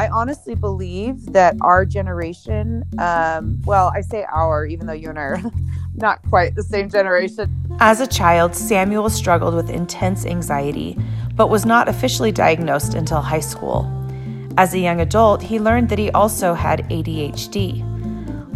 [0.00, 5.18] I honestly believe that our generation, um, well, I say our, even though you and
[5.18, 5.42] I are
[5.94, 7.54] not quite the same generation.
[7.80, 10.96] As a child, Samuel struggled with intense anxiety,
[11.34, 13.86] but was not officially diagnosed until high school.
[14.56, 17.86] As a young adult, he learned that he also had ADHD.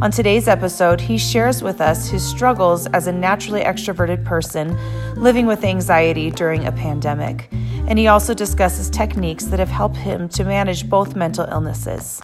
[0.01, 4.75] On today's episode, he shares with us his struggles as a naturally extroverted person
[5.15, 7.51] living with anxiety during a pandemic,
[7.87, 12.23] and he also discusses techniques that have helped him to manage both mental illnesses.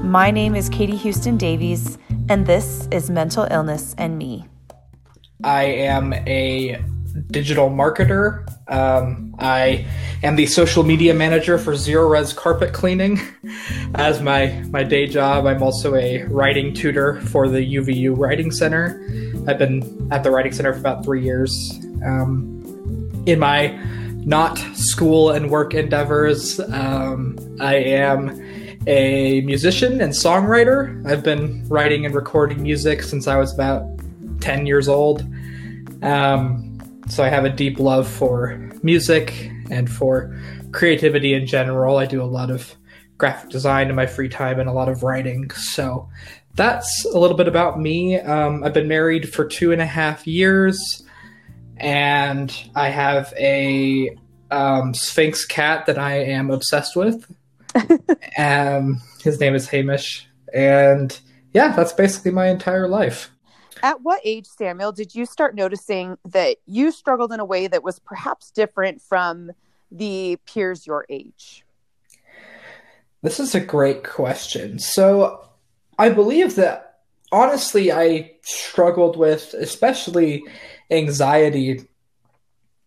[0.00, 4.46] My name is Katie Houston Davies, and this is Mental Illness and Me.
[5.42, 6.80] I am a
[7.30, 8.46] digital marketer.
[8.70, 9.86] Um, I
[10.22, 13.18] am the social media manager for Zerorez Carpet Cleaning
[13.96, 15.46] as my, my day job.
[15.46, 19.02] I'm also a writing tutor for the UVU Writing Center.
[19.48, 21.80] I've been at the Writing Center for about three years.
[22.04, 22.52] Um,
[23.26, 23.68] in my
[24.26, 28.42] not school and work endeavors, um, I am
[28.88, 31.08] a musician and songwriter.
[31.08, 33.86] I've been writing and recording music since I was about
[34.40, 35.24] 10 years old.
[36.02, 36.78] Um,
[37.08, 40.36] so I have a deep love for music and for
[40.72, 41.96] creativity in general.
[41.96, 42.74] I do a lot of
[43.18, 45.50] graphic design in my free time and a lot of writing.
[45.52, 46.08] So
[46.54, 48.18] that's a little bit about me.
[48.18, 51.04] Um, I've been married for two and a half years,
[51.76, 54.16] and I have a
[54.50, 57.26] um, Sphynx cat that I am obsessed with.
[58.38, 61.18] um, his name is Hamish, and
[61.52, 63.30] yeah, that's basically my entire life.
[63.82, 67.82] At what age, Samuel, did you start noticing that you struggled in a way that
[67.82, 69.52] was perhaps different from
[69.90, 71.64] the peers your age?
[73.22, 74.78] This is a great question.
[74.78, 75.46] So,
[75.98, 77.00] I believe that
[77.32, 80.44] honestly, I struggled with especially
[80.90, 81.86] anxiety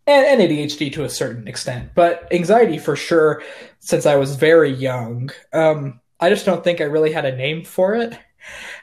[0.09, 3.43] and, and ADHD to a certain extent, but anxiety for sure
[3.79, 5.29] since I was very young.
[5.53, 8.17] Um, I just don't think I really had a name for it.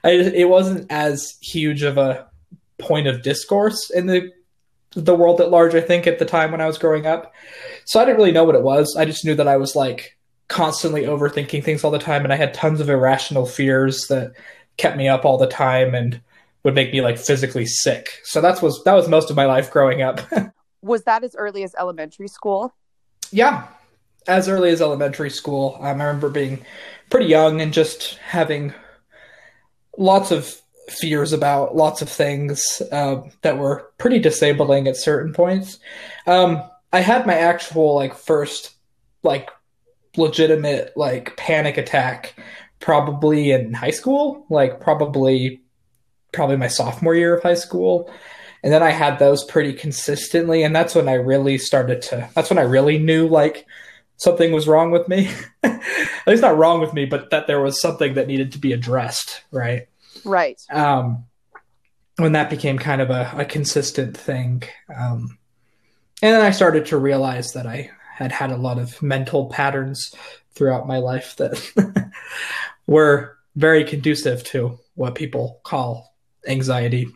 [0.05, 2.28] I, it wasn't as huge of a
[2.78, 4.33] point of discourse in the
[4.93, 5.75] the world at large.
[5.75, 7.34] I think at the time when I was growing up,
[7.84, 8.97] so I didn't really know what it was.
[8.97, 10.16] I just knew that I was like
[10.48, 14.33] constantly overthinking things all the time, and I had tons of irrational fears that
[14.77, 16.21] kept me up all the time and
[16.66, 18.09] would make me like physically sick.
[18.25, 20.21] So that's was that was most of my life growing up.
[20.82, 22.75] was that as early as elementary school?
[23.31, 23.69] Yeah,
[24.27, 25.77] as early as elementary school.
[25.78, 26.65] Um, I remember being
[27.09, 28.75] pretty young and just having
[29.97, 35.78] lots of fears about lots of things uh, that were pretty disabling at certain points.
[36.27, 38.75] Um, I had my actual like first
[39.22, 39.50] like
[40.16, 42.34] legitimate like panic attack
[42.81, 45.62] probably in high school, like probably
[46.36, 48.12] probably my sophomore year of high school.
[48.62, 52.50] And then I had those pretty consistently and that's when I really started to that's
[52.50, 53.66] when I really knew like
[54.16, 55.30] something was wrong with me.
[55.62, 58.72] At least not wrong with me, but that there was something that needed to be
[58.72, 59.88] addressed, right?
[60.24, 60.60] Right.
[60.70, 61.24] Um,
[62.16, 64.62] when that became kind of a, a consistent thing.
[64.94, 65.38] Um,
[66.22, 70.14] and then I started to realize that I had had a lot of mental patterns
[70.54, 72.10] throughout my life that
[72.86, 76.16] were very conducive to what people call
[76.47, 77.09] anxiety.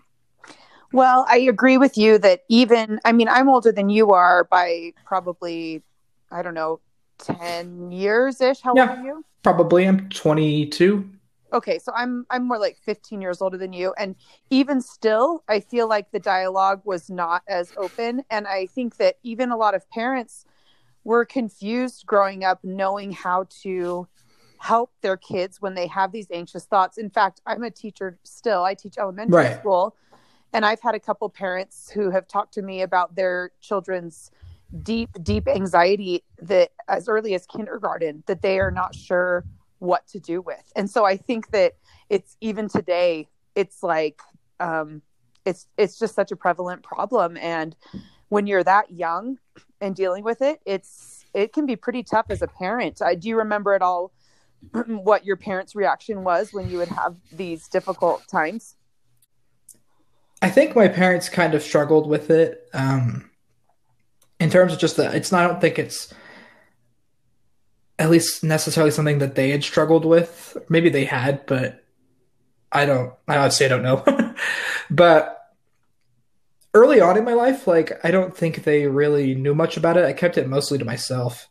[0.92, 4.92] Well, I agree with you that even, I mean, I'm older than you are by
[5.04, 5.82] probably,
[6.30, 6.80] I don't know,
[7.18, 8.60] 10 years ish.
[8.60, 9.24] How yeah, old are you?
[9.42, 9.86] Probably.
[9.86, 11.08] I'm 22
[11.52, 14.14] okay so i'm i'm more like 15 years older than you and
[14.50, 19.16] even still i feel like the dialogue was not as open and i think that
[19.22, 20.44] even a lot of parents
[21.04, 24.06] were confused growing up knowing how to
[24.60, 28.62] help their kids when they have these anxious thoughts in fact i'm a teacher still
[28.62, 29.58] i teach elementary right.
[29.58, 29.96] school
[30.52, 34.30] and i've had a couple parents who have talked to me about their children's
[34.82, 39.44] deep deep anxiety that as early as kindergarten that they are not sure
[39.80, 40.72] what to do with.
[40.76, 41.74] And so I think that
[42.08, 44.20] it's even today, it's like
[44.60, 45.02] um,
[45.44, 47.36] it's it's just such a prevalent problem.
[47.38, 47.74] And
[48.28, 49.38] when you're that young
[49.80, 53.02] and dealing with it, it's it can be pretty tough as a parent.
[53.02, 54.12] I do you remember at all
[54.86, 58.76] what your parents' reaction was when you would have these difficult times?
[60.42, 62.68] I think my parents kind of struggled with it.
[62.72, 63.30] Um,
[64.38, 66.12] in terms of just that, it's not, I don't think it's
[67.98, 70.56] at least necessarily something that they had struggled with.
[70.70, 71.84] Maybe they had, but
[72.72, 73.12] I don't.
[73.28, 74.34] I obviously I don't know.
[74.90, 75.36] but
[76.72, 80.06] early on in my life, like I don't think they really knew much about it.
[80.06, 81.48] I kept it mostly to myself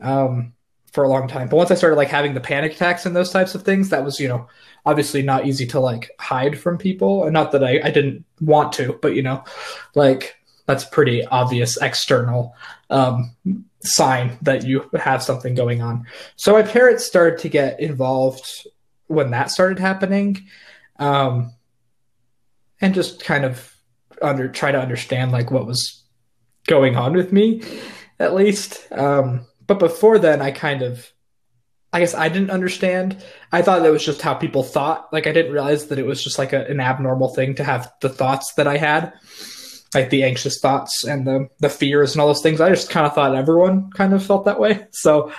[0.00, 0.52] um,
[0.98, 1.48] for a long time.
[1.48, 4.04] But once I started like having the panic attacks and those types of things, that
[4.04, 4.48] was you know
[4.84, 7.22] obviously not easy to like hide from people.
[7.22, 9.44] And not that I I didn't want to, but you know,
[9.94, 10.34] like
[10.66, 12.52] that's pretty obvious external
[12.90, 13.32] um,
[13.78, 16.04] sign that you have something going on.
[16.34, 18.66] So my parents started to get involved
[19.06, 20.48] when that started happening,
[20.98, 21.52] um,
[22.80, 23.72] and just kind of
[24.20, 26.02] under try to understand like what was
[26.66, 27.62] going on with me,
[28.18, 28.90] at least.
[28.90, 31.12] Um, but before then, I kind of,
[31.92, 33.22] I guess I didn't understand.
[33.52, 35.12] I thought that was just how people thought.
[35.12, 37.92] Like I didn't realize that it was just like a, an abnormal thing to have
[38.00, 39.12] the thoughts that I had
[39.94, 42.60] like the anxious thoughts and the the fears and all those things.
[42.60, 44.86] I just kind of thought everyone kind of felt that way.
[44.92, 45.32] So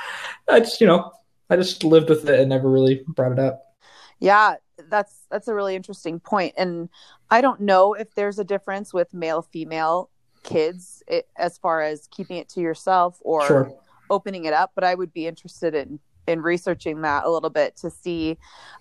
[0.48, 1.12] I just, you know,
[1.50, 3.76] I just lived with it and never really brought it up.
[4.20, 4.56] Yeah,
[4.90, 6.90] that's that's a really interesting point and
[7.30, 10.10] I don't know if there's a difference with male female
[10.44, 13.74] kids it, as far as keeping it to yourself or sure.
[14.10, 17.76] Opening it up, but I would be interested in in researching that a little bit
[17.76, 18.38] to see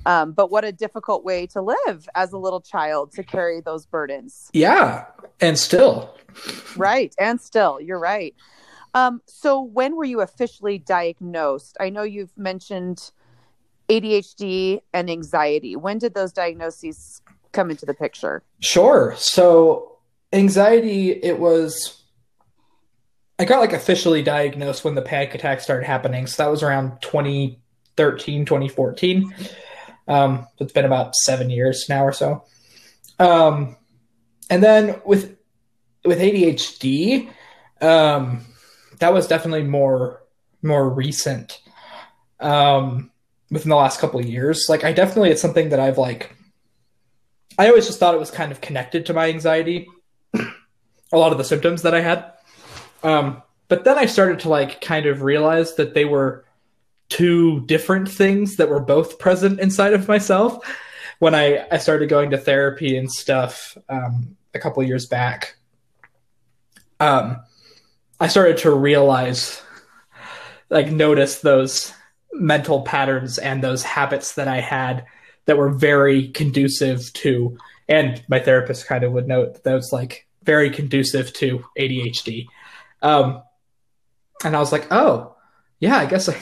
[0.07, 3.87] um, but what a difficult way to live as a little child to carry those
[3.87, 4.51] burdens.
[4.53, 5.07] Yeah
[5.41, 6.15] and still.
[6.77, 8.35] Right and still you're right.
[8.95, 11.77] Um, so when were you officially diagnosed?
[11.81, 13.11] I know you've mentioned
[13.89, 15.75] adhd and anxiety.
[15.77, 17.23] When did those diagnoses
[17.53, 18.43] come into the picture?
[18.61, 19.97] Sure so
[20.33, 22.03] anxiety it was
[23.39, 26.27] I got like officially diagnosed when the panic attack started happening.
[26.27, 29.35] So that was around 2013, 2014.
[30.09, 32.45] Um, it's been about seven years now or so.
[33.19, 33.77] Um,
[34.51, 35.37] and then with
[36.05, 37.29] with ADHD,
[37.81, 38.47] um,
[38.99, 40.23] that was definitely more
[40.63, 41.61] more recent.
[42.41, 43.11] Um,
[43.51, 46.35] within the last couple of years, like I definitely it's something that I've like.
[47.59, 49.89] I always just thought it was kind of connected to my anxiety.
[51.13, 52.33] A lot of the symptoms that I had.
[53.03, 56.45] Um, but then I started to like kind of realize that they were
[57.09, 60.59] two different things that were both present inside of myself
[61.19, 65.57] when I, I started going to therapy and stuff um, a couple years back.
[67.01, 67.39] Um,
[68.21, 69.63] I started to realize,
[70.69, 71.93] like, notice those
[72.33, 75.07] mental patterns and those habits that I had
[75.47, 77.57] that were very conducive to,
[77.89, 82.47] and my therapist kind of would note that, was like very conducive to ADHD.
[83.03, 83.43] Um,
[84.45, 85.37] and I was like, oh,
[85.81, 86.37] yeah, I guess I,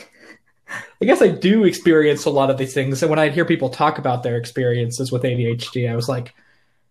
[1.01, 3.03] I guess I do experience a lot of these things.
[3.03, 6.35] And when I hear people talk about their experiences with ADHD, I was like,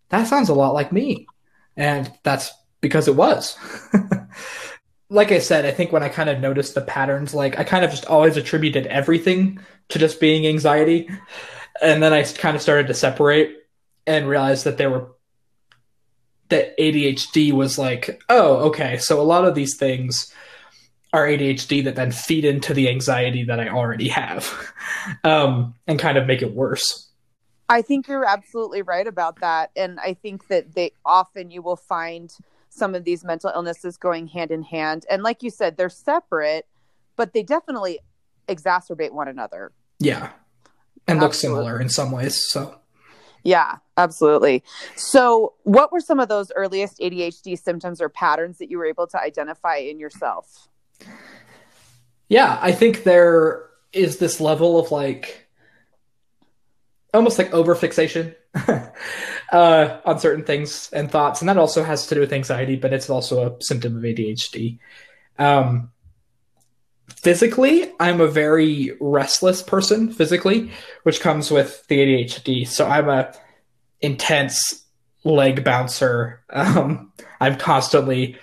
[0.09, 1.27] that sounds a lot like me.
[1.75, 3.57] And that's because it was.
[5.09, 7.83] like I said, I think when I kind of noticed the patterns, like I kind
[7.83, 9.59] of just always attributed everything
[9.89, 11.09] to just being anxiety.
[11.81, 13.57] And then I kind of started to separate
[14.07, 15.14] and realize that there were
[16.49, 20.31] that ADHD was like, oh, okay, so a lot of these things
[21.13, 24.53] are ADHD that then feed into the anxiety that I already have
[25.23, 27.09] um, and kind of make it worse.
[27.69, 29.71] I think you're absolutely right about that.
[29.75, 32.31] And I think that they often you will find
[32.69, 35.05] some of these mental illnesses going hand in hand.
[35.09, 36.67] And like you said, they're separate,
[37.15, 37.99] but they definitely
[38.47, 39.71] exacerbate one another.
[39.99, 40.31] Yeah.
[41.07, 41.21] And absolutely.
[41.21, 42.43] look similar in some ways.
[42.49, 42.79] So
[43.45, 44.63] yeah, absolutely.
[44.95, 49.05] So, what were some of those earliest ADHD symptoms or patterns that you were able
[49.05, 50.67] to identify in yourself?
[52.27, 55.47] Yeah, I think there is this level of like
[57.13, 58.35] almost like overfixation
[59.51, 62.93] uh, on certain things and thoughts, and that also has to do with anxiety, but
[62.93, 64.79] it's also a symptom of ADHD.
[65.37, 65.91] Um,
[67.25, 70.69] physically, I'm a very restless person physically,
[71.01, 72.67] which comes with the ADHD.
[72.67, 73.33] So I'm a
[73.99, 74.85] intense
[75.23, 76.43] leg bouncer.
[76.51, 78.37] Um, I'm constantly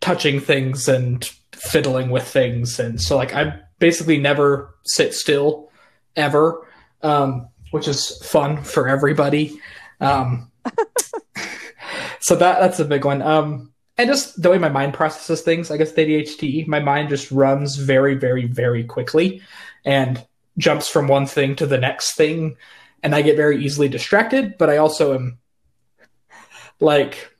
[0.00, 5.70] touching things and fiddling with things, and so like I basically never sit still
[6.16, 6.66] ever,
[7.02, 9.60] um, which is fun for everybody.
[10.00, 10.50] Um,
[12.20, 13.20] so that that's a big one.
[13.20, 17.30] Um, and just the way my mind processes things, I guess ADHD, my mind just
[17.30, 19.42] runs very, very, very quickly
[19.84, 20.24] and
[20.58, 22.56] jumps from one thing to the next thing.
[23.02, 25.38] And I get very easily distracted, but I also am
[26.80, 27.30] like,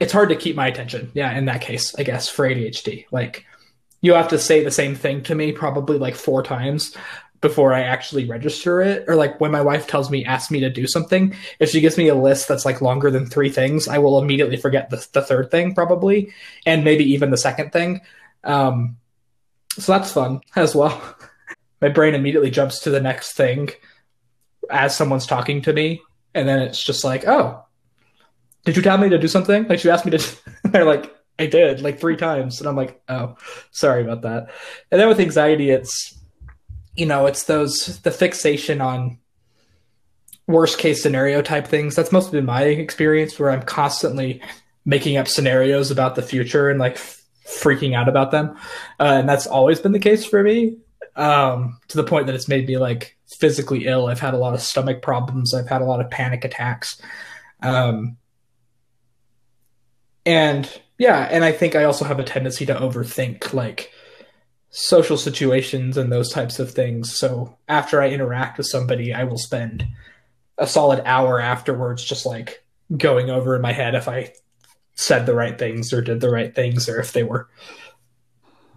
[0.00, 1.12] it's hard to keep my attention.
[1.14, 3.06] Yeah, in that case, I guess, for ADHD.
[3.12, 3.46] Like,
[4.00, 6.96] you have to say the same thing to me probably like four times
[7.44, 9.04] before I actually register it.
[9.06, 11.98] Or like when my wife tells me, ask me to do something, if she gives
[11.98, 15.20] me a list that's like longer than three things, I will immediately forget the, the
[15.20, 16.32] third thing probably,
[16.64, 18.00] and maybe even the second thing.
[18.44, 18.96] Um,
[19.72, 20.98] so that's fun as well.
[21.82, 23.68] my brain immediately jumps to the next thing
[24.70, 26.00] as someone's talking to me.
[26.34, 27.62] And then it's just like, oh,
[28.64, 29.68] did you tell me to do something?
[29.68, 32.58] Like you asked me to, they're like, I did like three times.
[32.60, 33.36] And I'm like, oh,
[33.70, 34.48] sorry about that.
[34.90, 36.18] And then with anxiety, it's,
[36.96, 39.18] you know, it's those the fixation on
[40.46, 41.96] worst case scenario type things.
[41.96, 44.42] That's mostly been my experience where I'm constantly
[44.84, 48.56] making up scenarios about the future and like f- freaking out about them.
[49.00, 50.76] Uh, and that's always been the case for me
[51.16, 54.06] um, to the point that it's made me like physically ill.
[54.06, 55.54] I've had a lot of stomach problems.
[55.54, 57.00] I've had a lot of panic attacks.
[57.62, 58.18] Um,
[60.26, 63.90] and yeah, and I think I also have a tendency to overthink like
[64.76, 67.16] social situations and those types of things.
[67.16, 69.86] So after I interact with somebody, I will spend
[70.58, 72.64] a solid hour afterwards just like
[72.96, 74.32] going over in my head if I
[74.96, 77.48] said the right things or did the right things or if they were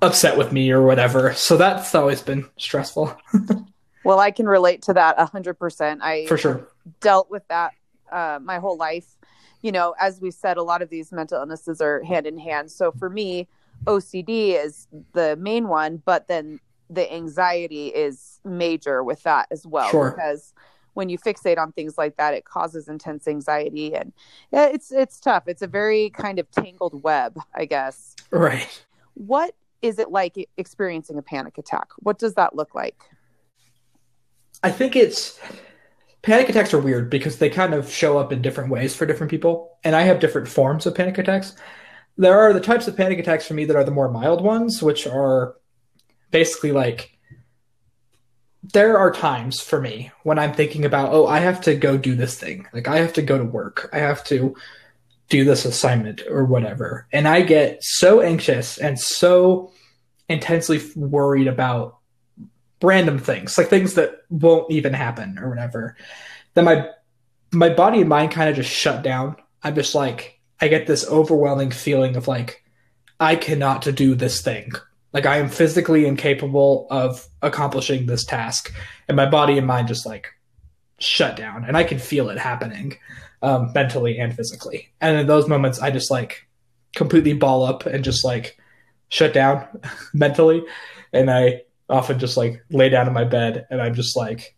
[0.03, 1.33] upset with me or whatever.
[1.33, 3.19] So that's always been stressful.
[4.03, 5.97] well, I can relate to that 100%.
[6.01, 6.67] I For sure
[7.01, 7.73] dealt with that
[8.11, 9.17] uh, my whole life.
[9.63, 12.71] You know, as we said, a lot of these mental illnesses are hand in hand.
[12.71, 13.47] So for me,
[13.85, 19.89] OCD is the main one, but then the anxiety is major with that as well.
[19.89, 20.11] Sure.
[20.11, 20.53] Because
[20.93, 24.11] when you fixate on things like that, it causes intense anxiety, and
[24.51, 25.43] it's it's tough.
[25.47, 28.15] It's a very kind of tangled web, I guess.
[28.31, 28.83] Right.
[29.13, 31.89] What is it like experiencing a panic attack?
[31.99, 32.97] What does that look like?
[34.63, 35.39] I think it's
[36.23, 39.29] panic attacks are weird because they kind of show up in different ways for different
[39.29, 41.55] people, and I have different forms of panic attacks.
[42.17, 44.81] There are the types of panic attacks for me that are the more mild ones,
[44.81, 45.55] which are
[46.31, 47.17] basically like
[48.73, 52.15] there are times for me when I'm thinking about, oh, I have to go do
[52.15, 52.67] this thing.
[52.73, 53.89] Like I have to go to work.
[53.93, 54.55] I have to
[55.29, 57.07] do this assignment or whatever.
[57.11, 59.71] And I get so anxious and so
[60.29, 61.97] intensely worried about
[62.81, 65.95] random things, like things that won't even happen or whatever.
[66.53, 66.89] Then my
[67.51, 69.37] my body and mind kind of just shut down.
[69.63, 72.63] I'm just like I get this overwhelming feeling of like
[73.19, 74.71] I cannot do this thing
[75.13, 78.73] like I am physically incapable of accomplishing this task,
[79.07, 80.27] and my body and mind just like
[80.99, 82.97] shut down, and I can feel it happening
[83.41, 84.89] um, mentally and physically.
[84.99, 86.47] And in those moments, I just like
[86.95, 88.59] completely ball up and just like
[89.09, 89.65] shut down
[90.13, 90.63] mentally,
[91.13, 94.55] and I often just like lay down in my bed, and I'm just like,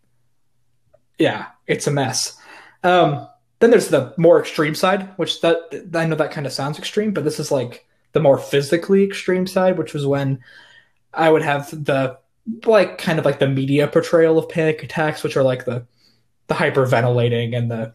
[1.19, 2.35] yeah, it's a mess.
[2.83, 3.27] Um,
[3.59, 5.57] then there's the more extreme side, which that
[5.93, 9.47] I know that kind of sounds extreme, but this is like the more physically extreme
[9.47, 10.39] side, which was when
[11.13, 12.17] I would have the
[12.65, 15.85] like kind of like the media portrayal of panic attacks, which are like the
[16.47, 17.93] the hyperventilating and the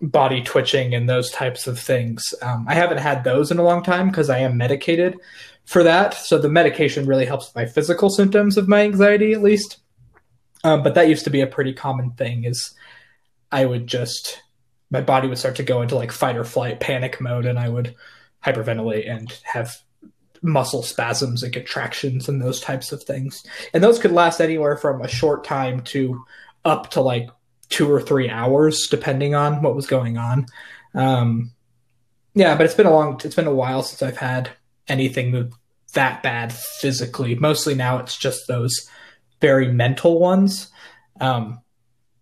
[0.00, 2.34] body twitching and those types of things.
[2.42, 5.16] Um, I haven't had those in a long time because I am medicated
[5.64, 6.14] for that.
[6.14, 9.78] So the medication really helps with my physical symptoms of my anxiety, at least.
[10.64, 12.44] Um, but that used to be a pretty common thing.
[12.44, 12.74] Is
[13.52, 14.42] I would just
[14.92, 17.68] my body would start to go into like fight or flight panic mode, and I
[17.68, 17.96] would
[18.44, 19.78] hyperventilate and have
[20.42, 23.42] muscle spasms and contractions and those types of things.
[23.72, 26.24] And those could last anywhere from a short time to
[26.64, 27.30] up to like
[27.70, 30.46] two or three hours, depending on what was going on.
[30.94, 31.52] Um,
[32.34, 34.50] yeah, but it's been a long, it's been a while since I've had
[34.88, 35.52] anything
[35.94, 37.34] that bad physically.
[37.34, 38.88] Mostly now it's just those
[39.40, 40.68] very mental ones
[41.20, 41.60] um,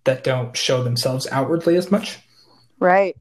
[0.04, 2.18] that don't show themselves outwardly as much.
[2.80, 3.16] Right.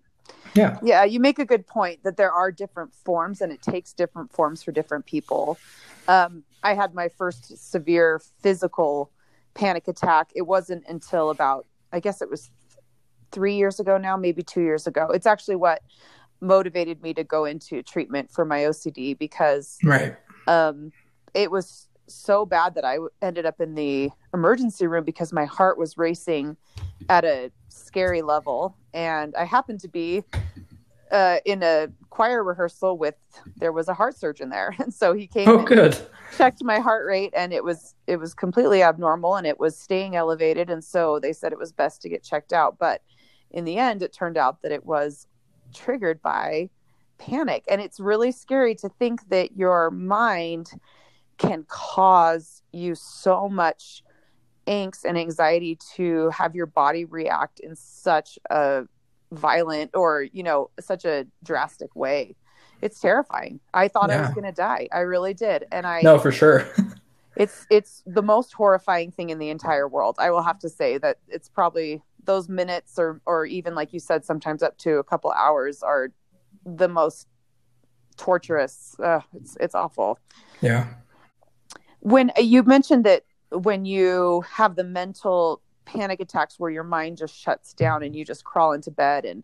[0.56, 0.80] Yeah.
[0.82, 4.32] Yeah, you make a good point that there are different forms and it takes different
[4.32, 5.58] forms for different people.
[6.08, 9.12] Um, I had my first severe physical
[9.54, 10.32] panic attack.
[10.36, 12.50] It wasn't until about, I guess it was
[13.32, 15.10] three years ago now, maybe two years ago.
[15.12, 15.82] It's actually what
[16.42, 20.16] motivated me to go into treatment for my OCD because right.
[20.48, 20.92] um,
[21.34, 25.78] it was so bad that I ended up in the emergency room because my heart
[25.78, 26.58] was racing
[27.10, 28.75] at a scary level.
[28.94, 30.24] And I happened to be
[31.12, 33.16] uh, in a choir rehearsal with
[33.58, 35.48] there was a heart surgeon there, and so he came.
[35.48, 35.98] Oh, good.
[36.38, 40.16] Checked my heart rate, and it was it was completely abnormal, and it was staying
[40.16, 42.78] elevated, and so they said it was best to get checked out.
[42.78, 43.01] But
[43.51, 45.28] in the end, it turned out that it was
[45.74, 46.70] triggered by
[47.18, 50.72] panic, and it's really scary to think that your mind
[51.39, 54.03] can cause you so much
[54.67, 58.84] angst and anxiety to have your body react in such a
[59.31, 62.36] violent or you know such a drastic way.
[62.81, 63.60] It's terrifying.
[63.74, 64.19] I thought yeah.
[64.19, 64.88] i was going to die.
[64.91, 65.65] I really did.
[65.72, 66.67] And i no for sure.
[67.36, 70.17] It's it's the most horrifying thing in the entire world.
[70.19, 74.00] I will have to say that it's probably those minutes or or even like you
[74.01, 76.12] said sometimes up to a couple hours are
[76.65, 77.27] the most
[78.17, 79.00] torturous.
[79.00, 80.19] Uh, it's it's awful.
[80.60, 80.88] Yeah
[82.00, 87.36] when you mentioned that when you have the mental panic attacks where your mind just
[87.36, 89.44] shuts down and you just crawl into bed and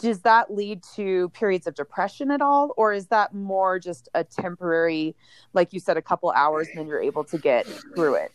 [0.00, 2.72] does that lead to periods of depression at all?
[2.76, 5.16] Or is that more just a temporary
[5.54, 8.32] like you said a couple hours and then you're able to get through it?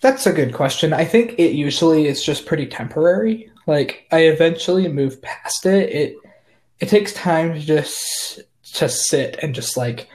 [0.00, 0.92] That's a good question.
[0.92, 3.50] I think it usually is just pretty temporary.
[3.66, 5.90] Like i eventually move past it.
[5.90, 6.16] It
[6.78, 8.40] it takes time to just
[8.74, 10.08] to sit and just like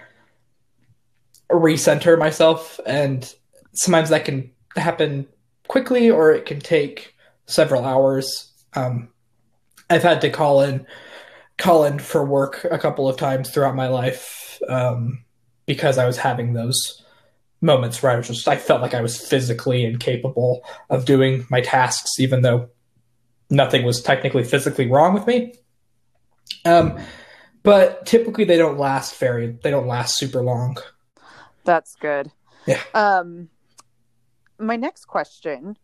[1.53, 3.33] recenter myself and
[3.73, 5.27] sometimes that can happen
[5.67, 8.51] quickly or it can take several hours.
[8.75, 9.09] Um,
[9.89, 10.87] i've had to call in
[11.57, 15.23] call in for work a couple of times throughout my life um,
[15.67, 17.03] because i was having those
[17.61, 21.61] moments where i was just i felt like i was physically incapable of doing my
[21.61, 22.69] tasks even though
[23.53, 25.53] nothing was technically physically wrong with me.
[26.65, 26.99] Um,
[27.61, 30.77] but typically they don't last very they don't last super long
[31.63, 32.31] That's good.
[32.65, 32.81] Yeah.
[32.93, 33.49] Um,
[34.59, 35.77] my next question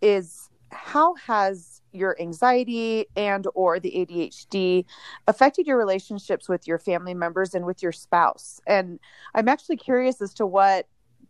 [0.00, 4.84] is how has your anxiety and or the ADHD
[5.26, 8.60] affected your relationships with your family members and with your spouse?
[8.66, 8.98] And
[9.34, 10.86] I'm actually curious as to what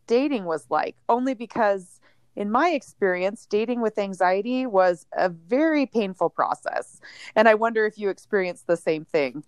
[0.06, 2.00] dating was like, only because
[2.34, 7.00] in my experience, dating with anxiety was a very painful process.
[7.34, 9.42] And I wonder if you experienced the same thing.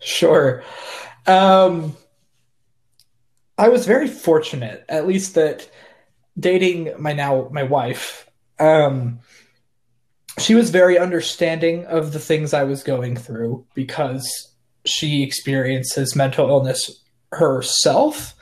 [0.00, 0.62] Sure.
[1.26, 1.96] Um,
[3.58, 5.68] I was very fortunate, at least that
[6.38, 9.20] dating my now my wife, um,
[10.38, 14.52] she was very understanding of the things I was going through because
[14.84, 18.34] she experiences mental illness herself.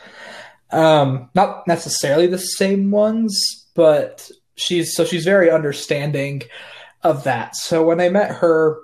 [0.70, 6.42] Um, not necessarily the same ones, but she's so she's very understanding
[7.02, 7.54] of that.
[7.54, 8.78] So when I met her,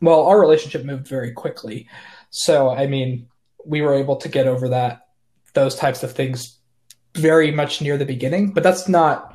[0.00, 1.88] well, our relationship moved very quickly.
[2.30, 3.26] So I mean,
[3.64, 5.03] we were able to get over that
[5.54, 6.58] those types of things
[7.16, 9.34] very much near the beginning, but that's not.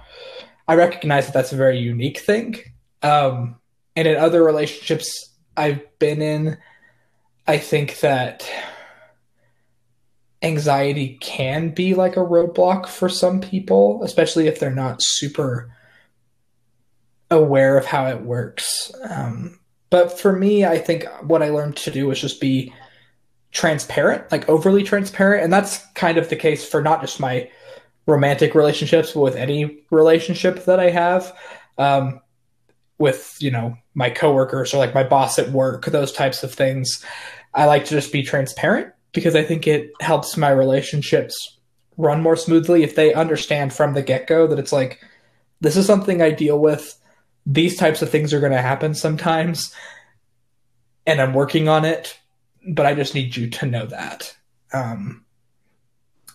[0.67, 2.57] I recognize that that's a very unique thing.
[3.01, 3.55] Um,
[3.95, 6.57] and in other relationships I've been in,
[7.47, 8.47] I think that
[10.41, 15.71] anxiety can be like a roadblock for some people, especially if they're not super
[17.31, 18.91] aware of how it works.
[19.09, 19.59] Um,
[19.89, 22.73] but for me, I think what I learned to do was just be
[23.51, 25.43] transparent, like overly transparent.
[25.43, 27.49] And that's kind of the case for not just my
[28.05, 31.35] romantic relationships, but with any relationship that I have.
[31.77, 32.21] Um,
[32.99, 37.03] with, you know, my coworkers or like my boss at work, those types of things.
[37.53, 41.57] I like to just be transparent because I think it helps my relationships
[41.97, 44.99] run more smoothly if they understand from the get go that it's like,
[45.61, 46.95] this is something I deal with.
[47.45, 49.73] These types of things are going to happen sometimes.
[51.07, 52.19] And I'm working on it
[52.67, 54.35] but I just need you to know that.
[54.73, 55.25] Um,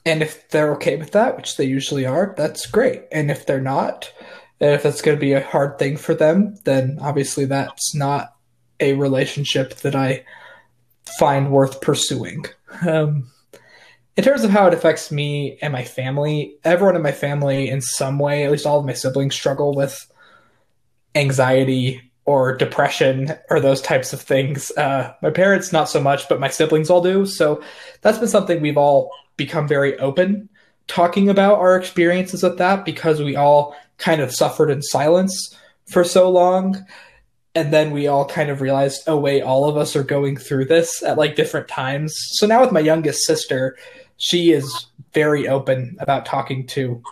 [0.06, 3.04] and if they're okay with that, which they usually are, that's great.
[3.10, 4.12] And if they're not,
[4.60, 8.34] and if that's going to be a hard thing for them, then obviously that's not
[8.80, 10.24] a relationship that I
[11.18, 12.44] find worth pursuing.
[12.86, 13.30] Um,
[14.16, 17.80] in terms of how it affects me and my family, everyone in my family, in
[17.80, 20.10] some way, at least all of my siblings, struggle with
[21.14, 24.70] anxiety or depression or those types of things.
[24.76, 27.26] Uh, my parents, not so much, but my siblings all do.
[27.26, 27.62] So
[28.00, 30.48] that's been something we've all become very open
[30.86, 35.56] talking about our experiences with that because we all kind of suffered in silence
[35.86, 36.84] for so long.
[37.54, 40.64] And then we all kind of realized, oh, wait, all of us are going through
[40.66, 42.14] this at like different times.
[42.32, 43.76] So now with my youngest sister,
[44.16, 47.02] she is very open about talking to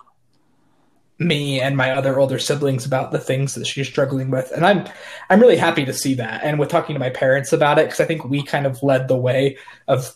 [1.27, 4.51] me and my other older siblings about the things that she's struggling with.
[4.53, 4.87] And i'm
[5.31, 6.43] i'm really happy to see that.
[6.43, 9.09] And with talking to my parents about it because i think we kind of led
[9.09, 9.57] the way
[9.89, 10.15] of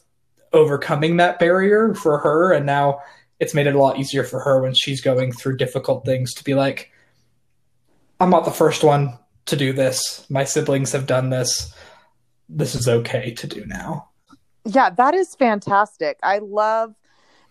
[0.52, 2.52] overcoming that barrier for her.
[2.52, 3.00] And now
[3.40, 6.44] it's made it a lot easier for her when she's going through difficult things to
[6.44, 6.90] be like
[8.20, 10.28] i'm not the first one to do this.
[10.28, 11.72] My siblings have done this.
[12.48, 14.08] This is okay to do now.
[14.64, 16.18] Yeah that is fantastic.
[16.22, 16.94] I love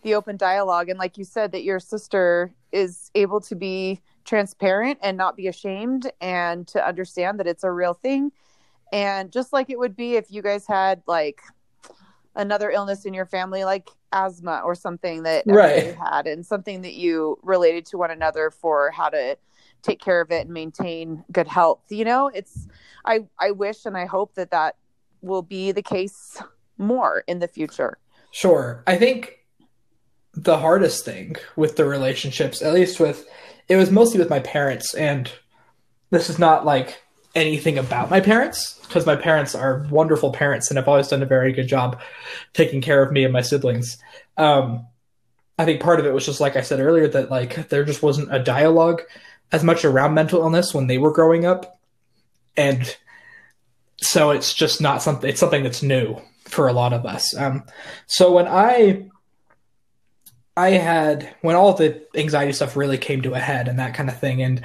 [0.05, 0.87] the open dialogue.
[0.87, 5.47] And like you said that your sister is able to be transparent and not be
[5.47, 8.31] ashamed and to understand that it's a real thing.
[8.91, 11.41] And just like it would be if you guys had like
[12.35, 15.95] another illness in your family like asthma or something that right.
[15.95, 19.37] had and something that you related to one another for how to
[19.81, 22.29] take care of it and maintain good health you know?
[22.33, 22.67] It's
[23.05, 24.75] i i wish and i hope that that
[25.21, 26.41] will be the case
[26.77, 27.97] more in the future.
[28.31, 28.83] Sure.
[28.85, 29.44] I think
[30.35, 33.27] the hardest thing with the relationships, at least with
[33.67, 35.31] it was mostly with my parents, and
[36.11, 37.01] this is not like
[37.33, 41.25] anything about my parents because my parents are wonderful parents and have always done a
[41.25, 41.99] very good job
[42.53, 43.97] taking care of me and my siblings.
[44.37, 44.85] Um,
[45.57, 48.03] I think part of it was just like I said earlier that like there just
[48.03, 49.01] wasn't a dialogue
[49.51, 51.79] as much around mental illness when they were growing up,
[52.57, 52.95] and
[53.97, 55.29] so it's just not something.
[55.29, 57.35] It's something that's new for a lot of us.
[57.35, 57.63] Um,
[58.05, 59.09] so when I
[60.57, 64.09] I had when all the anxiety stuff really came to a head and that kind
[64.09, 64.63] of thing, and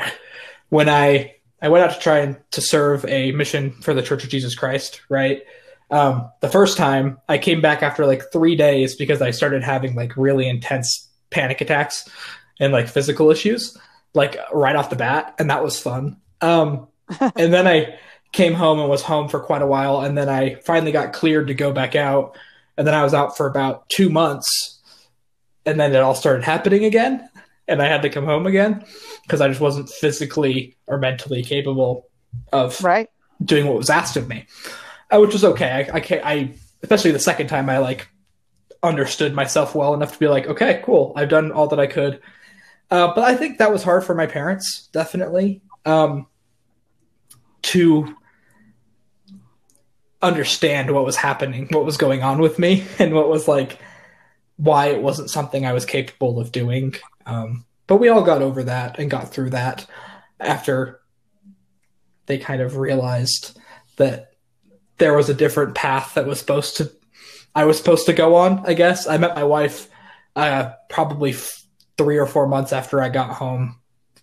[0.68, 4.24] when I I went out to try and to serve a mission for the Church
[4.24, 5.42] of Jesus Christ, right?
[5.90, 9.94] Um, the first time I came back after like three days because I started having
[9.94, 12.08] like really intense panic attacks
[12.60, 13.76] and like physical issues,
[14.14, 16.18] like right off the bat, and that was fun.
[16.40, 16.88] Um,
[17.20, 17.98] and then I
[18.32, 21.48] came home and was home for quite a while, and then I finally got cleared
[21.48, 22.38] to go back out,
[22.76, 24.79] and then I was out for about two months,
[25.66, 27.28] and then it all started happening again,
[27.68, 28.84] and I had to come home again
[29.22, 32.08] because I just wasn't physically or mentally capable
[32.52, 33.08] of right
[33.42, 34.46] doing what was asked of me,
[35.10, 35.88] uh, which was okay.
[35.92, 38.08] I, I, I especially the second time I like
[38.82, 42.20] understood myself well enough to be like, okay, cool, I've done all that I could.
[42.90, 46.26] Uh, but I think that was hard for my parents, definitely, um,
[47.62, 48.16] to
[50.22, 53.78] understand what was happening, what was going on with me, and what was like
[54.60, 56.94] why it wasn't something I was capable of doing.
[57.24, 59.86] Um, but we all got over that and got through that
[60.38, 61.00] after
[62.26, 63.58] they kind of realized
[63.96, 64.34] that
[64.98, 66.92] there was a different path that was supposed to
[67.54, 68.64] I was supposed to go on.
[68.64, 69.88] I guess I met my wife
[70.36, 71.64] uh, probably f-
[71.98, 73.80] three or four months after I got home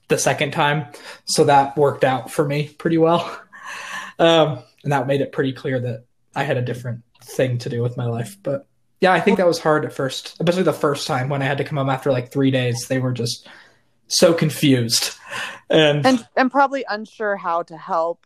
[0.07, 0.85] the second time,
[1.25, 3.41] so that worked out for me pretty well.
[4.19, 7.83] Um, and that made it pretty clear that I had a different thing to do
[7.83, 8.35] with my life.
[8.41, 8.65] But
[9.01, 11.57] yeah, I think that was hard at first, especially the first time when I had
[11.59, 12.87] to come home after like three days.
[12.87, 13.47] They were just
[14.07, 15.15] so confused
[15.69, 18.25] and and and probably unsure how to help.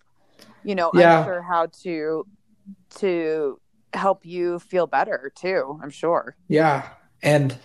[0.64, 1.20] You know, Yeah.
[1.20, 2.26] unsure how to
[3.00, 3.60] to
[3.94, 5.80] help you feel better too.
[5.84, 6.36] I'm sure.
[6.48, 6.90] yeah,
[7.24, 7.56] and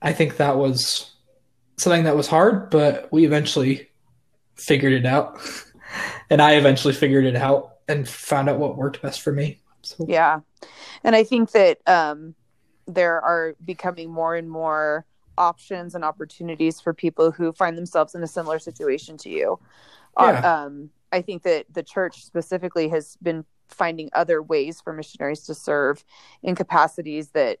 [0.00, 1.10] I think that was
[1.78, 3.90] something that was hard, but we eventually
[4.56, 5.40] figured it out,
[6.30, 9.60] and I eventually figured it out and found out what worked best for me.
[9.82, 10.40] So Yeah.
[11.04, 12.34] And I think that um,
[12.86, 15.04] there are becoming more and more
[15.38, 19.58] options and opportunities for people who find themselves in a similar situation to you.
[20.16, 20.62] Uh, Yeah.
[20.64, 25.54] Um, I think that the church specifically has been finding other ways for missionaries to
[25.54, 26.04] serve
[26.42, 27.58] in capacities that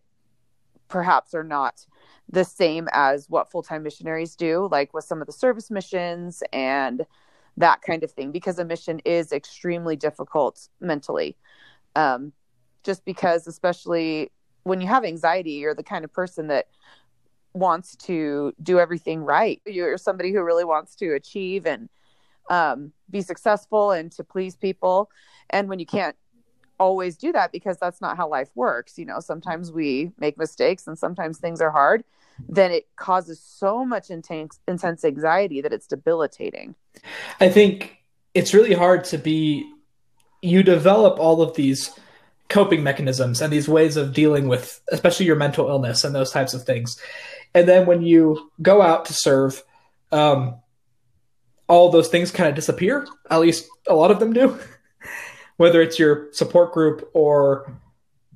[0.88, 1.86] perhaps are not
[2.30, 6.42] the same as what full time missionaries do, like with some of the service missions
[6.52, 7.06] and
[7.56, 11.36] that kind of thing, because a mission is extremely difficult mentally.
[11.94, 12.32] Um,
[12.84, 14.30] just because, especially
[14.64, 16.66] when you have anxiety, you're the kind of person that
[17.54, 19.60] wants to do everything right.
[19.66, 21.88] You're somebody who really wants to achieve and
[22.48, 25.10] um, be successful and to please people.
[25.50, 26.16] And when you can't
[26.78, 30.86] always do that because that's not how life works, you know, sometimes we make mistakes
[30.86, 32.04] and sometimes things are hard,
[32.48, 36.74] then it causes so much intense, intense anxiety that it's debilitating.
[37.38, 37.98] I think
[38.34, 39.70] it's really hard to be.
[40.42, 41.90] You develop all of these
[42.48, 46.52] coping mechanisms and these ways of dealing with, especially your mental illness and those types
[46.52, 47.00] of things.
[47.54, 49.62] And then when you go out to serve,
[50.12, 50.56] um,
[51.66, 53.06] all those things kind of disappear.
[53.30, 54.58] At least a lot of them do.
[55.56, 57.72] Whether it's your support group or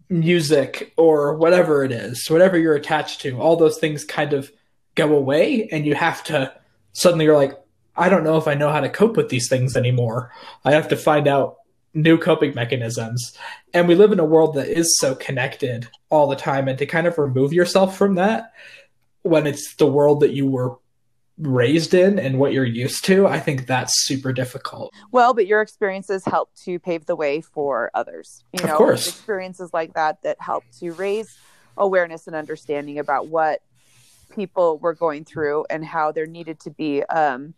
[0.09, 4.51] music or whatever it is, whatever you're attached to, all those things kind of
[4.95, 6.53] go away, and you have to
[6.93, 7.59] suddenly you're like,
[7.95, 10.33] I don't know if I know how to cope with these things anymore.
[10.65, 11.57] I have to find out
[11.97, 13.37] new coping mechanisms.
[13.73, 16.69] And we live in a world that is so connected all the time.
[16.69, 18.53] And to kind of remove yourself from that
[19.23, 20.77] when it's the world that you were
[21.39, 24.93] raised in and what you're used to, I think that's super difficult.
[25.11, 28.45] Well, but your experiences help to pave the way for others.
[28.53, 29.09] You Of know, course.
[29.09, 31.37] experiences like that that help to raise
[31.77, 33.63] awareness and understanding about what
[34.35, 37.55] people were going through and how there needed to be um,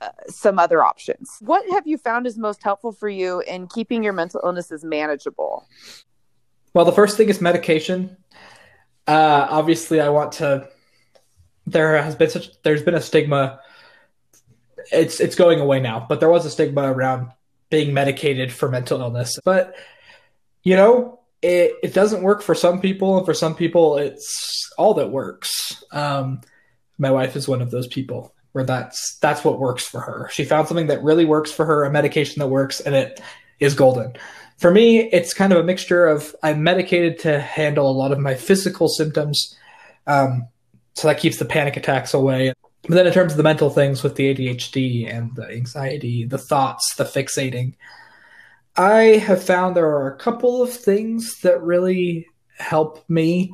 [0.00, 1.36] uh, some other options.
[1.40, 5.66] What have you found is most helpful for you in keeping your mental illnesses manageable?
[6.72, 8.16] Well, the first thing is medication.
[9.06, 10.68] Uh, obviously, I want to.
[11.66, 12.50] There has been such.
[12.62, 13.60] There's been a stigma.
[14.90, 17.32] It's it's going away now, but there was a stigma around
[17.70, 19.38] being medicated for mental illness.
[19.44, 19.74] But
[20.62, 24.94] you know, it it doesn't work for some people, and for some people, it's all
[24.94, 25.84] that works.
[25.92, 26.40] Um,
[26.98, 30.28] my wife is one of those people where that's that's what works for her.
[30.32, 33.20] She found something that really works for her, a medication that works, and it
[33.58, 34.14] is golden.
[34.58, 38.18] For me, it's kind of a mixture of I'm medicated to handle a lot of
[38.18, 39.56] my physical symptoms,
[40.06, 40.48] um,
[40.94, 42.52] so that keeps the panic attacks away.
[42.82, 46.38] But then, in terms of the mental things with the ADHD and the anxiety, the
[46.38, 47.74] thoughts, the fixating,
[48.76, 52.26] I have found there are a couple of things that really
[52.58, 53.52] help me.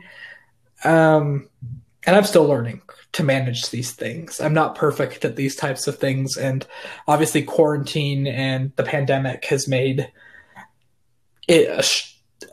[0.85, 1.49] Um,
[2.07, 4.41] and I'm still learning to manage these things.
[4.41, 6.37] I'm not perfect at these types of things.
[6.37, 6.67] And
[7.09, 10.11] obviously, quarantine and the pandemic has made
[11.49, 11.69] it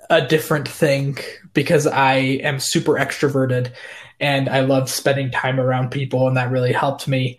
[0.10, 1.18] a, a different thing
[1.54, 3.72] because I am super extroverted
[4.20, 7.38] and I love spending time around people, and that really helped me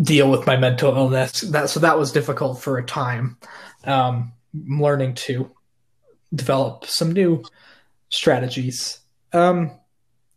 [0.00, 1.42] deal with my mental illness.
[1.42, 3.36] That so that was difficult for a time.
[3.84, 5.50] Um, learning to
[6.34, 7.44] develop some new
[8.08, 8.98] strategies.
[9.32, 9.78] Um,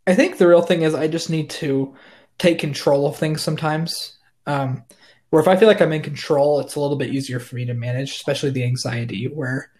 [0.06, 1.94] I think the real thing is I just need to
[2.38, 4.16] take control of things sometimes.
[4.46, 4.84] Um,
[5.30, 7.64] where if I feel like I'm in control, it's a little bit easier for me
[7.64, 9.26] to manage, especially the anxiety.
[9.26, 9.70] Where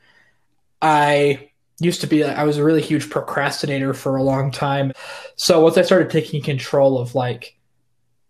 [0.82, 4.92] I used to be, I was a really huge procrastinator for a long time.
[5.36, 7.56] So once I started taking control of like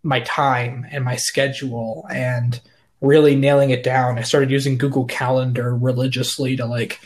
[0.03, 2.61] my time and my schedule and
[3.01, 7.01] really nailing it down, I started using Google Calendar religiously to like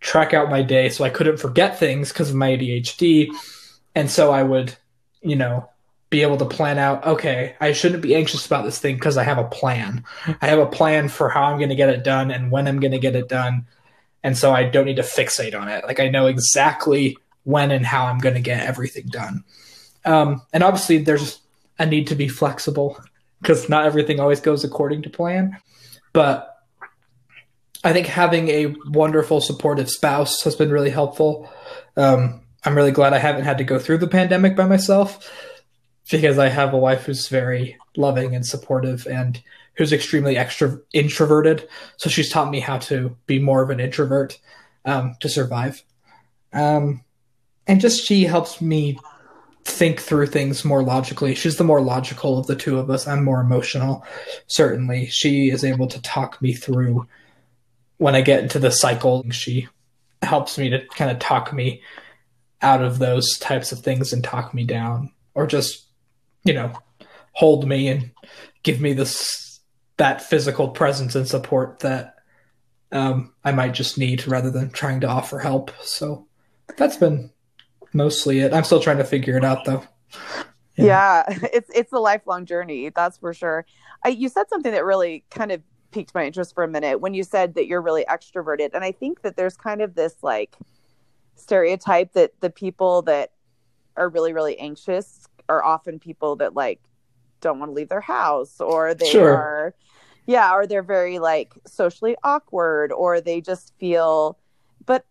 [0.00, 3.28] track out my day so I couldn't forget things because of my ADHD.
[3.94, 4.74] And so I would,
[5.20, 5.68] you know,
[6.10, 9.24] be able to plan out, okay, I shouldn't be anxious about this thing because I
[9.24, 10.04] have a plan.
[10.42, 12.80] I have a plan for how I'm going to get it done and when I'm
[12.80, 13.66] going to get it done.
[14.22, 15.84] And so I don't need to fixate on it.
[15.84, 19.42] Like I know exactly when and how I'm going to get everything done.
[20.04, 21.40] Um, and obviously, there's
[21.78, 23.00] a need to be flexible
[23.40, 25.56] because not everything always goes according to plan.
[26.12, 26.62] But
[27.82, 31.50] I think having a wonderful, supportive spouse has been really helpful.
[31.96, 35.30] Um, I'm really glad I haven't had to go through the pandemic by myself
[36.10, 39.42] because I have a wife who's very loving and supportive and
[39.74, 41.68] who's extremely extra introverted.
[41.96, 44.38] So she's taught me how to be more of an introvert
[44.84, 45.82] um, to survive.
[46.52, 47.02] Um,
[47.66, 48.98] and just she helps me
[49.64, 51.34] think through things more logically.
[51.34, 53.06] She's the more logical of the two of us.
[53.06, 54.04] I'm more emotional.
[54.48, 57.06] Certainly, she is able to talk me through
[57.98, 59.24] when I get into the cycle.
[59.30, 59.68] She
[60.22, 61.82] helps me to kind of talk me
[62.62, 65.86] out of those types of things and talk me down, or just
[66.44, 66.72] you know
[67.32, 68.10] hold me and
[68.62, 69.60] give me this
[69.96, 72.16] that physical presence and support that
[72.90, 75.70] um, I might just need rather than trying to offer help.
[75.82, 76.26] So
[76.76, 77.30] that's been
[77.92, 78.52] mostly it.
[78.52, 79.84] I'm still trying to figure it out though.
[80.76, 83.66] Yeah, yeah it's it's a lifelong journey, that's for sure.
[84.04, 87.14] I, you said something that really kind of piqued my interest for a minute when
[87.14, 90.56] you said that you're really extroverted, and I think that there's kind of this like
[91.34, 93.32] stereotype that the people that
[93.96, 96.80] are really really anxious are often people that like
[97.40, 99.34] don't want to leave their house or they sure.
[99.34, 99.74] are
[100.26, 104.38] yeah or they're very like socially awkward or they just feel
[104.86, 105.04] but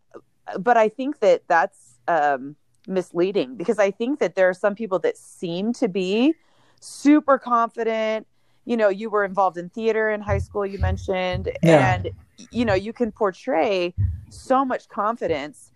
[0.57, 2.55] but i think that that's um
[2.88, 6.34] misleading because I think that there are some people that seem to be
[6.79, 8.27] super confident.
[8.65, 11.95] You know, you were involved in theater in high school, you mentioned, yeah.
[11.95, 12.12] and
[12.51, 13.93] you know, you can portray
[14.29, 15.70] so much confidence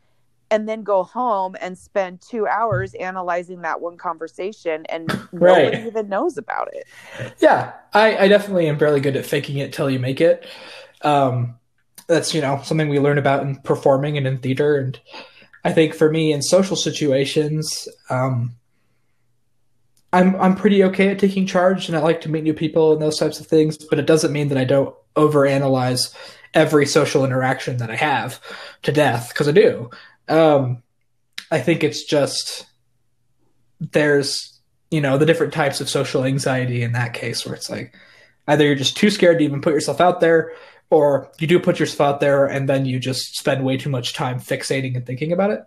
[0.56, 5.66] and then go home and spend two hours analyzing that one conversation and right.
[5.66, 6.88] nobody even knows about it.
[7.40, 10.48] Yeah, I, I definitely am fairly good at faking it till you make it.
[11.02, 11.60] Um,
[12.08, 14.98] that's you know something we learn about in performing and in theater and
[15.66, 18.56] I think for me in social situations, um,
[20.14, 23.02] I'm I'm pretty okay at taking charge, and I like to meet new people and
[23.02, 23.76] those types of things.
[23.78, 26.14] But it doesn't mean that I don't overanalyze
[26.54, 28.40] every social interaction that I have
[28.84, 29.90] to death because I do.
[30.28, 30.84] Um,
[31.52, 32.66] I think it's just
[33.80, 34.60] there's
[34.92, 37.96] you know the different types of social anxiety in that case where it's like
[38.48, 40.54] either you're just too scared to even put yourself out there
[40.90, 44.14] or you do put yourself out there and then you just spend way too much
[44.14, 45.62] time fixating and thinking about it.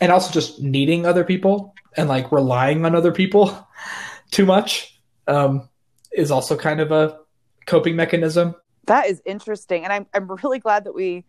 [0.00, 3.66] And also just needing other people and like relying on other people
[4.30, 5.68] too much um,
[6.12, 7.18] is also kind of a
[7.66, 8.54] coping mechanism.
[8.86, 9.84] That is interesting.
[9.84, 11.24] And i'm, I'm really glad that we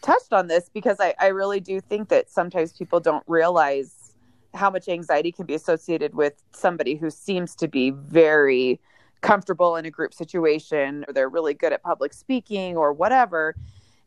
[0.00, 4.14] touched on this because I, I really do think that sometimes people don't realize
[4.54, 8.80] how much anxiety can be associated with somebody who seems to be very
[9.20, 13.54] comfortable in a group situation or they're really good at public speaking or whatever.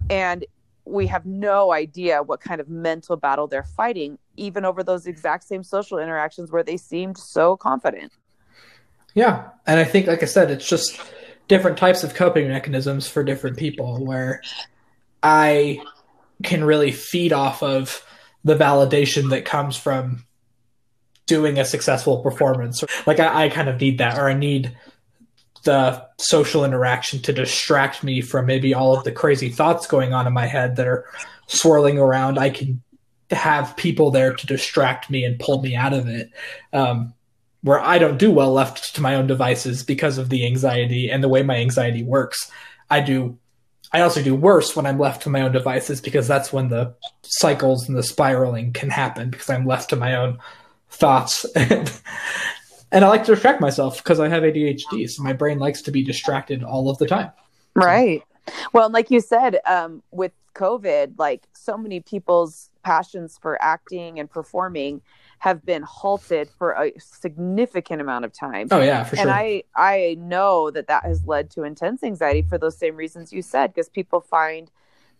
[0.10, 0.46] And
[0.86, 5.44] we have no idea what kind of mental battle they're fighting even over those exact
[5.44, 8.12] same social interactions where they seemed so confident.
[9.14, 9.50] Yeah.
[9.68, 11.00] And i think like i said it's just
[11.48, 14.42] different types of coping mechanisms for different people where
[15.24, 15.80] i
[16.44, 18.06] can really feed off of
[18.44, 20.26] the validation that comes from
[21.26, 24.76] doing a successful performance like I, I kind of need that or i need
[25.64, 30.28] the social interaction to distract me from maybe all of the crazy thoughts going on
[30.28, 31.06] in my head that are
[31.48, 32.38] swirling around.
[32.38, 32.82] I can
[33.32, 36.30] have people there to distract me and pull me out of it.
[36.74, 37.14] Um,
[37.62, 41.24] where I don't do well left to my own devices because of the anxiety and
[41.24, 42.52] the way my anxiety works.
[42.90, 43.38] I do.
[43.94, 46.96] I also do worse when I'm left to my own devices because that's when the
[47.22, 50.40] cycles and the spiraling can happen because I'm left to my own
[50.90, 51.46] thoughts.
[51.56, 51.92] and
[52.92, 56.04] I like to distract myself because I have ADHD, so my brain likes to be
[56.04, 57.32] distracted all of the time.
[57.76, 58.24] Right.
[58.74, 64.30] Well, like you said, um, with COVID, like so many people's passions for acting and
[64.30, 65.02] performing
[65.44, 68.66] have been halted for a significant amount of time.
[68.72, 69.24] Oh yeah, for sure.
[69.24, 73.34] And I I know that that has led to intense anxiety for those same reasons
[73.34, 74.72] you said because people find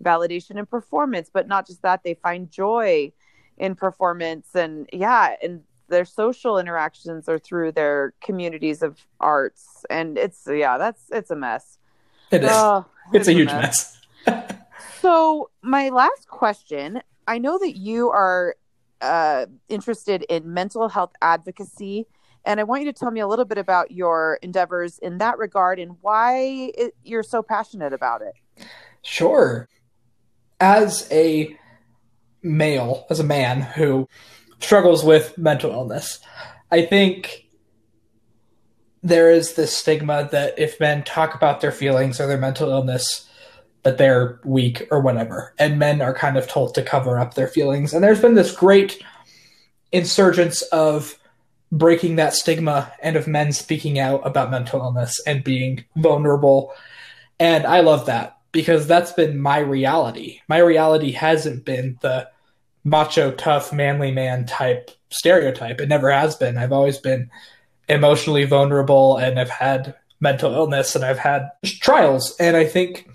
[0.02, 3.12] validation in performance, but not just that, they find joy
[3.58, 10.18] in performance and yeah, and their social interactions are through their communities of arts and
[10.18, 11.80] it's yeah, that's it's a mess.
[12.32, 12.50] It is.
[12.50, 14.00] Oh, it's, it's, a huge mess.
[14.26, 14.54] mess.
[15.02, 18.56] so, my last question, I know that you are
[19.04, 22.08] uh, interested in mental health advocacy.
[22.46, 25.38] And I want you to tell me a little bit about your endeavors in that
[25.38, 28.34] regard and why it, you're so passionate about it.
[29.02, 29.68] Sure.
[30.60, 31.58] As a
[32.42, 34.08] male, as a man who
[34.60, 36.20] struggles with mental illness,
[36.72, 37.46] I think
[39.04, 43.30] there is this stigma that if men talk about their feelings or their mental illness,
[43.84, 45.54] that they're weak or whatever.
[45.60, 47.94] And men are kind of told to cover up their feelings.
[47.94, 49.04] And there's been this great
[49.92, 51.18] insurgence of
[51.72, 56.72] breaking that stigma and of men speaking out about mental illness and being vulnerable.
[57.40, 60.40] And I love that because that's been my reality.
[60.48, 62.30] My reality hasn't been the
[62.84, 65.82] macho, tough, manly man type stereotype.
[65.82, 66.58] It never has been.
[66.58, 67.30] I've always been
[67.90, 72.36] emotionally vulnerable and I've had mental illness and I've had trials.
[72.40, 73.10] And I think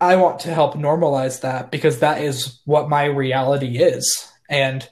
[0.00, 4.30] I want to help normalize that because that is what my reality is.
[4.48, 4.88] And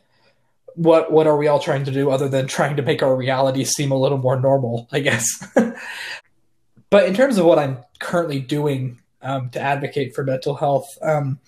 [0.75, 3.65] what what are we all trying to do other than trying to make our reality
[3.65, 5.27] seem a little more normal, I guess.
[6.91, 11.39] but in terms of what I'm currently doing um, to advocate for mental health, um,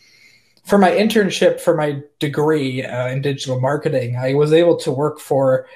[0.65, 5.19] for my internship for my degree uh, in digital marketing, I was able to work
[5.19, 5.67] for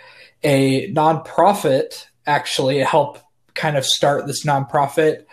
[0.43, 3.19] a nonprofit actually help
[3.55, 5.25] kind of start this nonprofit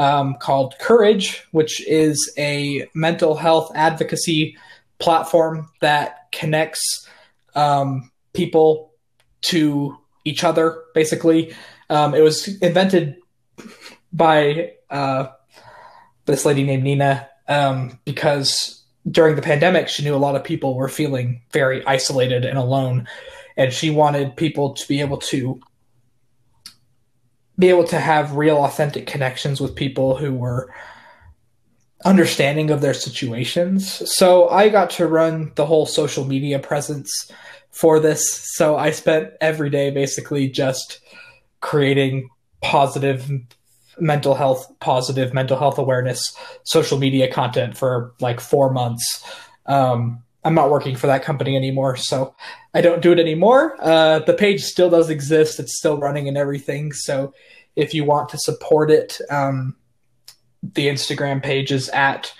[0.00, 4.56] um, called Courage, which is a mental health advocacy
[4.98, 7.06] platform that connects
[7.54, 8.94] um, people
[9.42, 11.54] to each other, basically.
[11.90, 13.16] Um, it was invented
[14.10, 15.26] by uh,
[16.24, 20.76] this lady named Nina um, because during the pandemic, she knew a lot of people
[20.76, 23.06] were feeling very isolated and alone.
[23.58, 25.60] And she wanted people to be able to
[27.60, 30.72] be able to have real authentic connections with people who were
[32.04, 34.02] understanding of their situations.
[34.16, 37.30] So I got to run the whole social media presence
[37.70, 38.26] for this.
[38.56, 41.00] So I spent every day basically just
[41.60, 42.28] creating
[42.62, 43.30] positive
[43.98, 49.24] mental health, positive mental health awareness, social media content for like four months.
[49.66, 52.34] Um, I'm not working for that company anymore, so
[52.72, 53.76] I don't do it anymore.
[53.80, 56.92] Uh, the page still does exist; it's still running and everything.
[56.92, 57.34] So,
[57.76, 59.76] if you want to support it, um,
[60.62, 62.32] the Instagram page is at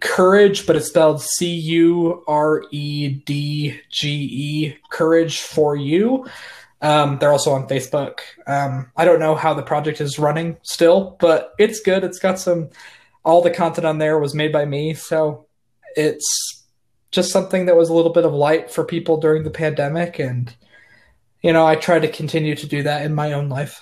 [0.00, 4.76] Courage, but it's spelled C U R E D G E.
[4.90, 6.26] Courage for you.
[6.82, 8.20] Um, they're also on Facebook.
[8.46, 12.04] Um, I don't know how the project is running still, but it's good.
[12.04, 12.70] It's got some.
[13.24, 15.45] All the content on there was made by me, so
[15.96, 16.64] it's
[17.10, 20.54] just something that was a little bit of light for people during the pandemic and
[21.42, 23.80] you know i try to continue to do that in my own life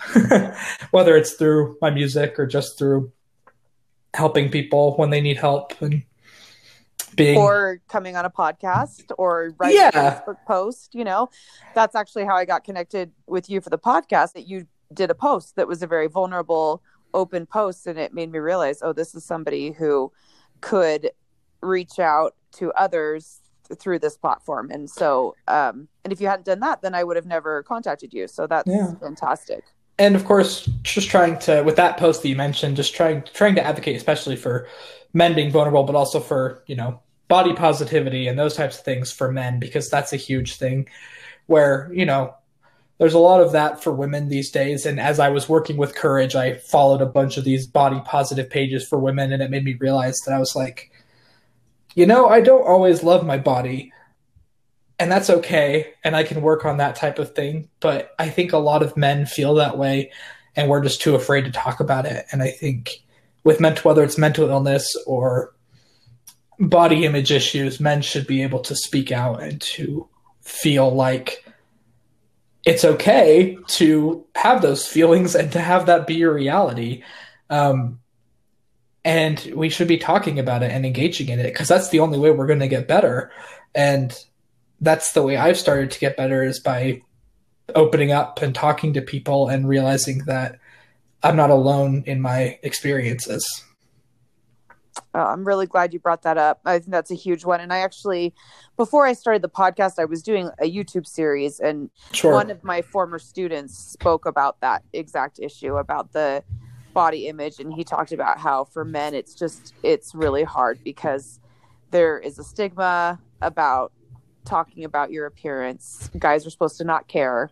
[0.92, 3.12] whether it's through my music or just through
[4.14, 6.04] helping people when they need help and
[7.16, 9.90] being or coming on a podcast or writing yeah.
[9.94, 11.28] a facebook post you know
[11.74, 15.14] that's actually how i got connected with you for the podcast that you did a
[15.14, 19.14] post that was a very vulnerable open post and it made me realize oh this
[19.14, 20.12] is somebody who
[20.60, 21.10] could
[21.64, 23.40] reach out to others
[23.78, 24.70] through this platform.
[24.70, 28.12] And so um and if you hadn't done that then i would have never contacted
[28.12, 28.28] you.
[28.28, 28.94] So that's yeah.
[28.96, 29.64] fantastic.
[29.98, 33.54] And of course just trying to with that post that you mentioned just trying trying
[33.54, 34.68] to advocate especially for
[35.12, 39.10] men being vulnerable but also for you know body positivity and those types of things
[39.10, 40.86] for men because that's a huge thing
[41.46, 42.34] where you know
[42.98, 44.86] there's a lot of that for women these days.
[44.86, 48.50] And as i was working with courage i followed a bunch of these body positive
[48.50, 50.90] pages for women and it made me realize that i was like
[51.94, 53.92] you know, I don't always love my body.
[54.98, 55.94] And that's okay.
[56.04, 57.68] And I can work on that type of thing.
[57.80, 60.12] But I think a lot of men feel that way
[60.56, 62.26] and we're just too afraid to talk about it.
[62.30, 63.02] And I think
[63.42, 65.54] with mental, whether it's mental illness or
[66.58, 70.08] body image issues, men should be able to speak out and to
[70.42, 71.44] feel like
[72.64, 77.02] it's okay to have those feelings and to have that be your reality.
[77.50, 78.00] Um,
[79.04, 82.18] and we should be talking about it and engaging in it because that's the only
[82.18, 83.30] way we're going to get better
[83.74, 84.24] and
[84.80, 87.00] that's the way i've started to get better is by
[87.74, 90.58] opening up and talking to people and realizing that
[91.22, 93.64] i'm not alone in my experiences
[95.14, 96.60] Oh, I'm really glad you brought that up.
[96.64, 97.60] I think that's a huge one.
[97.60, 98.34] And I actually,
[98.76, 102.32] before I started the podcast, I was doing a YouTube series, and sure.
[102.32, 106.42] one of my former students spoke about that exact issue about the
[106.94, 107.58] body image.
[107.60, 111.40] And he talked about how for men, it's just, it's really hard because
[111.90, 113.92] there is a stigma about
[114.44, 116.10] talking about your appearance.
[116.18, 117.50] Guys are supposed to not care,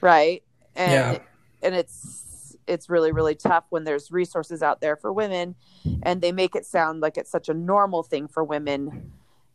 [0.00, 0.42] right?
[0.74, 1.18] And, yeah.
[1.62, 2.28] and it's,
[2.68, 5.54] it's really really tough when there's resources out there for women
[6.02, 9.10] and they make it sound like it's such a normal thing for women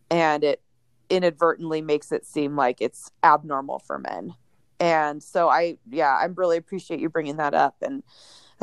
[0.10, 0.62] and it
[1.10, 4.34] inadvertently makes it seem like it's abnormal for men
[4.80, 8.04] and so i yeah i really appreciate you bringing that up and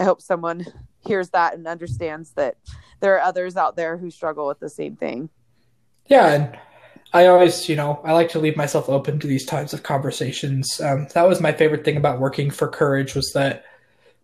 [0.01, 0.67] i hope someone
[1.07, 2.57] hears that and understands that
[2.99, 5.31] there are others out there who struggle with the same thing.
[6.07, 6.59] Yeah and
[7.13, 10.81] i always you know i like to leave myself open to these types of conversations.
[10.81, 13.65] Um, that was my favorite thing about working for courage was that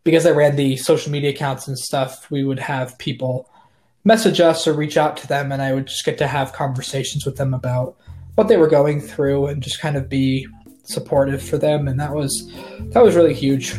[0.07, 3.51] because I ran the social media accounts and stuff, we would have people
[4.05, 7.27] message us or reach out to them, and I would just get to have conversations
[7.27, 7.97] with them about
[8.37, 10.47] what they were going through and just kind of be
[10.85, 11.89] supportive for them.
[11.89, 12.49] And that was
[12.93, 13.75] that was really huge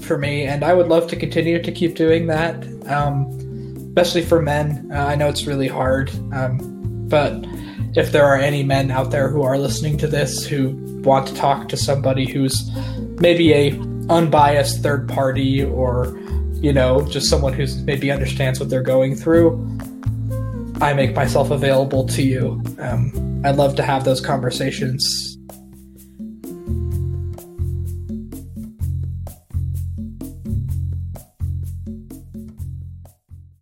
[0.00, 2.54] for me, and I would love to continue to keep doing that,
[2.86, 3.26] um,
[3.88, 4.90] especially for men.
[4.92, 6.58] Uh, I know it's really hard, um,
[7.08, 7.44] but
[7.96, 10.70] if there are any men out there who are listening to this who
[11.02, 12.70] want to talk to somebody who's
[13.20, 13.72] maybe a
[14.08, 16.18] unbiased third party or
[16.54, 19.56] you know just someone who maybe understands what they're going through
[20.80, 25.29] i make myself available to you um, i'd love to have those conversations